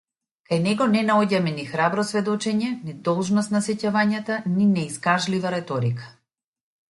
Кај 0.51 0.59
него 0.61 0.85
не 0.93 1.01
наоѓаме 1.09 1.51
ни 1.57 1.65
храбро 1.73 2.05
сведочење, 2.11 2.71
ни 2.87 2.95
должност 3.09 3.53
на 3.57 3.61
сеќавањата, 3.67 4.37
ни 4.55 4.67
неискажлива 4.73 5.55
реторика. 5.59 6.11